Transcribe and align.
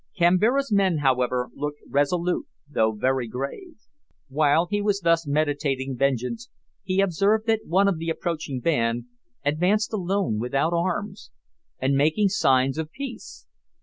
Kambira's 0.17 0.71
men, 0.73 0.97
however, 1.03 1.49
looked 1.53 1.77
resolute, 1.87 2.47
though 2.67 2.91
very 2.91 3.27
grave. 3.27 3.75
While 4.29 4.65
he 4.65 4.81
was 4.81 5.01
thus 5.01 5.27
meditating 5.27 5.95
vengeance, 5.95 6.49
he 6.81 7.01
observed 7.01 7.45
that 7.45 7.67
one 7.67 7.87
of 7.87 7.99
the 7.99 8.09
approaching 8.09 8.61
band 8.61 9.05
advanced 9.45 9.93
alone 9.93 10.39
without 10.39 10.73
arms, 10.73 11.29
and 11.79 11.93
making 11.95 12.29
signs 12.29 12.79
of 12.79 12.89
peace. 12.91 13.45